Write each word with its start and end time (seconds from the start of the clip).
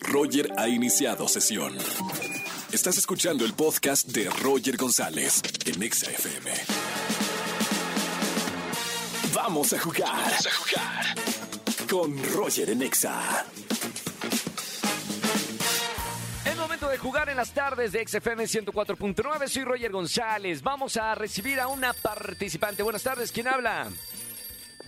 Roger 0.00 0.52
ha 0.56 0.68
iniciado 0.68 1.28
sesión. 1.28 1.76
Estás 2.72 2.98
escuchando 2.98 3.44
el 3.44 3.54
podcast 3.54 4.08
de 4.08 4.28
Roger 4.30 4.76
González 4.76 5.42
en 5.64 5.82
Exa 5.82 6.10
FM. 6.10 6.50
Vamos 9.34 9.72
a 9.72 9.78
jugar. 9.78 10.10
Vamos 10.10 10.46
a 10.46 10.50
jugar. 10.50 11.88
Con 11.90 12.34
Roger 12.34 12.70
en 12.70 12.82
Exa. 12.82 13.46
Es 16.44 16.56
momento 16.56 16.88
de 16.88 16.98
jugar 16.98 17.28
en 17.28 17.36
las 17.36 17.52
tardes 17.52 17.92
de 17.92 18.06
XFM 18.06 18.44
104.9. 18.44 19.48
Soy 19.48 19.64
Roger 19.64 19.92
González. 19.92 20.62
Vamos 20.62 20.96
a 20.96 21.14
recibir 21.14 21.60
a 21.60 21.68
una 21.68 21.92
participante. 21.92 22.82
Buenas 22.82 23.02
tardes, 23.02 23.32
¿quién 23.32 23.48
habla? 23.48 23.88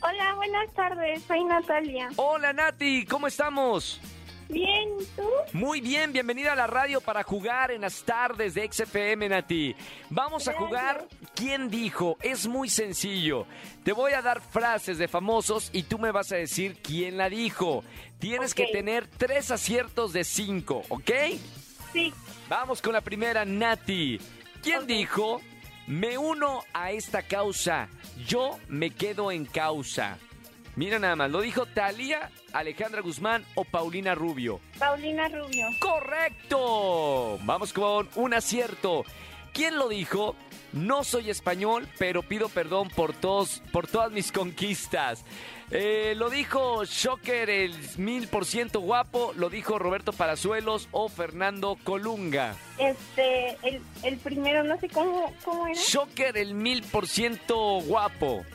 Hola, 0.00 0.34
buenas 0.36 0.72
tardes, 0.74 1.22
soy 1.26 1.42
Natalia. 1.44 2.08
Hola 2.16 2.52
Nati, 2.52 3.04
¿cómo 3.04 3.26
estamos? 3.26 4.00
Bien, 4.48 4.88
¿y 5.00 5.04
tú? 5.16 5.28
Muy 5.52 5.80
bien, 5.80 6.12
bienvenida 6.12 6.52
a 6.52 6.56
la 6.56 6.66
radio 6.66 7.00
para 7.00 7.22
jugar 7.22 7.70
en 7.70 7.82
las 7.82 8.02
tardes 8.02 8.54
de 8.54 8.68
XFM, 8.70 9.28
Nati. 9.28 9.74
Vamos 10.10 10.48
a 10.48 10.54
jugar 10.54 11.06
¿Quién 11.38 11.70
dijo? 11.70 12.16
Es 12.20 12.48
muy 12.48 12.68
sencillo. 12.68 13.46
Te 13.84 13.92
voy 13.92 14.12
a 14.12 14.22
dar 14.22 14.40
frases 14.40 14.98
de 14.98 15.06
famosos 15.06 15.70
y 15.72 15.84
tú 15.84 15.96
me 15.96 16.10
vas 16.10 16.32
a 16.32 16.36
decir 16.36 16.78
quién 16.82 17.16
la 17.16 17.28
dijo. 17.28 17.84
Tienes 18.18 18.54
que 18.54 18.66
tener 18.66 19.06
tres 19.06 19.52
aciertos 19.52 20.12
de 20.12 20.24
cinco, 20.24 20.82
¿ok? 20.88 21.10
Sí, 21.92 22.12
Vamos 22.48 22.82
con 22.82 22.92
la 22.92 23.02
primera, 23.02 23.44
Nati. 23.44 24.18
¿Quién 24.64 24.88
dijo? 24.88 25.40
Me 25.86 26.18
uno 26.18 26.64
a 26.72 26.90
esta 26.90 27.22
causa. 27.22 27.88
Yo 28.26 28.58
me 28.66 28.90
quedo 28.90 29.30
en 29.30 29.44
causa. 29.44 30.18
Mira 30.78 31.00
nada 31.00 31.16
más, 31.16 31.28
lo 31.28 31.40
dijo 31.40 31.66
Talía, 31.66 32.30
Alejandra 32.52 33.00
Guzmán 33.00 33.44
o 33.56 33.64
Paulina 33.64 34.14
Rubio. 34.14 34.60
Paulina 34.78 35.26
Rubio. 35.28 35.66
¡Correcto! 35.80 37.36
Vamos 37.42 37.72
con 37.72 38.08
un 38.14 38.32
acierto. 38.32 39.02
¿Quién 39.52 39.76
lo 39.76 39.88
dijo? 39.88 40.36
No 40.72 41.02
soy 41.02 41.30
español, 41.30 41.88
pero 41.98 42.22
pido 42.22 42.48
perdón 42.48 42.90
por 42.90 43.12
todos, 43.12 43.60
por 43.72 43.88
todas 43.88 44.12
mis 44.12 44.30
conquistas. 44.30 45.24
Eh, 45.72 46.14
lo 46.16 46.30
dijo 46.30 46.84
Shocker 46.84 47.50
el 47.50 47.74
mil 47.96 48.28
por 48.28 48.46
ciento 48.46 48.78
guapo, 48.78 49.32
lo 49.34 49.50
dijo 49.50 49.80
Roberto 49.80 50.12
Palazuelos 50.12 50.88
o 50.92 51.08
Fernando 51.08 51.76
Colunga. 51.82 52.54
Este, 52.78 53.58
el, 53.64 53.82
el 54.04 54.16
primero, 54.18 54.62
no 54.62 54.78
sé 54.78 54.88
cómo, 54.88 55.34
cómo 55.44 55.66
era. 55.66 55.74
Shocker 55.76 56.36
el 56.36 56.54
mil 56.54 56.84
por 56.84 57.08
ciento 57.08 57.80
guapo. 57.80 58.46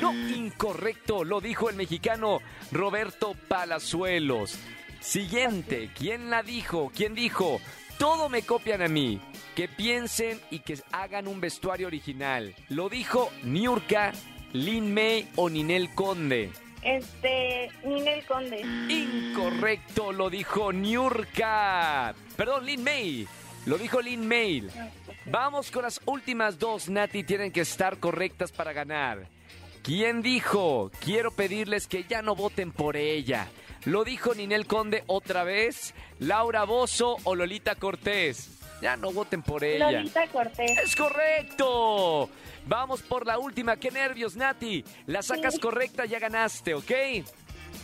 No, 0.00 0.12
incorrecto, 0.12 1.24
lo 1.24 1.40
dijo 1.40 1.68
el 1.68 1.76
mexicano 1.76 2.40
Roberto 2.72 3.34
Palazuelos. 3.48 4.58
Siguiente, 5.00 5.90
¿quién 5.96 6.30
la 6.30 6.42
dijo? 6.42 6.90
¿Quién 6.94 7.14
dijo? 7.14 7.60
Todo 7.98 8.28
me 8.28 8.42
copian 8.42 8.82
a 8.82 8.88
mí. 8.88 9.20
Que 9.54 9.68
piensen 9.68 10.40
y 10.50 10.60
que 10.60 10.78
hagan 10.92 11.26
un 11.26 11.40
vestuario 11.40 11.86
original. 11.86 12.54
Lo 12.68 12.88
dijo 12.88 13.30
Niurka, 13.42 14.12
Lin 14.52 14.94
May 14.94 15.28
o 15.36 15.50
Ninel 15.50 15.94
Conde. 15.94 16.50
Este, 16.82 17.70
Ninel 17.84 18.24
Conde. 18.26 18.60
Incorrecto, 18.88 20.12
lo 20.12 20.30
dijo 20.30 20.72
Niurka. 20.72 22.14
Perdón, 22.36 22.64
Lin 22.64 22.84
May. 22.84 23.26
Lo 23.66 23.76
dijo 23.76 24.00
Lin 24.00 24.26
May. 24.26 24.66
Vamos 25.26 25.70
con 25.70 25.82
las 25.82 26.00
últimas 26.06 26.58
dos, 26.58 26.88
Nati, 26.88 27.22
tienen 27.24 27.52
que 27.52 27.60
estar 27.60 27.98
correctas 27.98 28.52
para 28.52 28.72
ganar. 28.72 29.26
¿Quién 29.82 30.22
dijo? 30.22 30.90
Quiero 31.00 31.30
pedirles 31.30 31.86
que 31.86 32.04
ya 32.04 32.22
no 32.22 32.34
voten 32.34 32.72
por 32.72 32.96
ella. 32.96 33.48
¿Lo 33.84 34.04
dijo 34.04 34.34
Ninel 34.34 34.66
Conde 34.66 35.04
otra 35.06 35.44
vez? 35.44 35.94
¿Laura 36.18 36.64
Bozo 36.64 37.16
o 37.24 37.34
Lolita 37.34 37.74
Cortés? 37.76 38.58
Ya 38.82 38.96
no 38.96 39.12
voten 39.12 39.42
por 39.42 39.62
ella. 39.64 39.90
Lolita 39.90 40.26
Cortés. 40.28 40.78
¡Es 40.78 40.96
correcto! 40.96 42.28
Vamos 42.66 43.02
por 43.02 43.26
la 43.26 43.38
última. 43.38 43.76
¡Qué 43.76 43.90
nervios, 43.90 44.36
Nati! 44.36 44.84
La 45.06 45.22
sacas 45.22 45.54
Sí. 45.54 45.60
correcta, 45.60 46.04
ya 46.06 46.18
ganaste, 46.18 46.74
¿ok? 46.74 46.90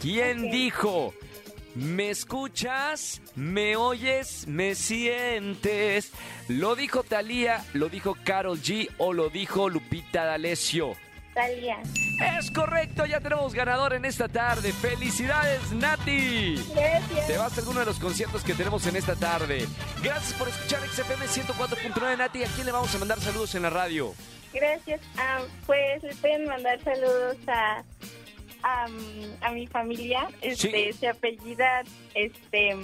¿Quién 0.01 0.51
dijo? 0.51 1.15
¿Me 1.77 2.09
escuchas? 2.09 3.21
¿Me 3.35 3.77
oyes? 3.77 4.47
¿Me 4.47 4.75
sientes? 4.75 6.11
¿Lo 6.49 6.75
dijo 6.75 7.03
Thalía? 7.03 7.63
¿Lo 7.75 7.91
dijo 7.91 8.17
Carol 8.25 8.59
G? 8.59 8.89
¿O 8.97 9.13
lo 9.13 9.29
dijo 9.29 9.69
Lupita 9.69 10.25
D'Alessio? 10.25 10.95
Talía. 11.35 11.77
Es 12.39 12.51
correcto, 12.51 13.05
ya 13.05 13.21
tenemos 13.21 13.53
ganador 13.53 13.93
en 13.93 14.07
esta 14.07 14.27
tarde. 14.27 14.73
¡Felicidades, 14.73 15.71
Nati! 15.73 16.55
Gracias. 16.75 17.27
Te 17.27 17.37
vas 17.37 17.59
a 17.59 17.61
alguno 17.61 17.81
de 17.81 17.87
los 17.87 17.99
conciertos 17.99 18.43
que 18.43 18.55
tenemos 18.55 18.87
en 18.87 18.97
esta 18.97 19.15
tarde. 19.15 19.67
Gracias 20.03 20.33
por 20.33 20.49
escuchar 20.49 20.81
XFM 20.89 21.27
104.9, 21.27 22.17
Nati. 22.17 22.43
¿A 22.43 22.47
quién 22.55 22.65
le 22.65 22.73
vamos 22.73 22.95
a 22.95 22.99
mandar 22.99 23.21
saludos 23.21 23.55
en 23.55 23.61
la 23.61 23.71
radio? 23.71 24.15
Gracias. 24.55 25.03
Ah, 25.19 25.43
pues 25.67 26.03
le 26.03 26.15
pueden 26.15 26.47
mandar 26.47 26.83
saludos 26.83 27.37
a, 27.49 27.85
a, 28.63 28.87
a 29.41 29.51
mi 29.53 29.67
familia. 29.67 30.29
Este, 30.41 30.93
Sí. 30.93 30.99
se 30.99 31.09
apellida, 31.09 31.83
este, 32.15 32.77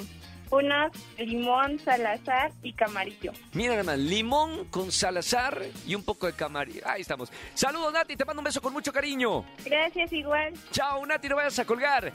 unos 0.50 0.92
Limón, 1.18 1.78
Salazar 1.78 2.52
y 2.62 2.72
Camarillo. 2.74 3.32
Mira 3.54 3.70
nada 3.72 3.84
más, 3.84 3.98
limón 3.98 4.66
con 4.66 4.92
Salazar 4.92 5.62
y 5.86 5.94
un 5.94 6.02
poco 6.02 6.26
de 6.26 6.34
camarillo. 6.34 6.82
Ahí 6.86 7.00
estamos. 7.00 7.30
Saludos, 7.54 7.92
Nati. 7.92 8.16
Te 8.16 8.24
mando 8.26 8.40
un 8.40 8.44
beso 8.44 8.60
con 8.60 8.72
mucho 8.72 8.92
cariño. 8.92 9.44
Gracias 9.64 10.12
igual. 10.12 10.52
Chao, 10.70 11.04
Nati. 11.06 11.28
No 11.28 11.36
vayas 11.36 11.58
a 11.58 11.64
colgar. 11.64 12.12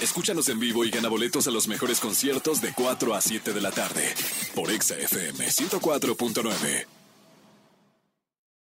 Escúchanos 0.00 0.48
en 0.48 0.58
vivo 0.58 0.84
y 0.84 0.90
gana 0.90 1.08
boletos 1.08 1.46
a 1.46 1.50
los 1.50 1.68
mejores 1.68 2.00
conciertos 2.00 2.60
de 2.62 2.72
4 2.72 3.14
a 3.14 3.20
7 3.20 3.52
de 3.52 3.60
la 3.60 3.70
tarde 3.70 4.14
por 4.54 4.70
Exa 4.70 4.96
FM 4.96 5.46
104.9. 5.46 6.86